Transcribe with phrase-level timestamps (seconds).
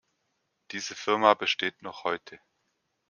[0.71, 2.39] Diese Firma besteht noch heute.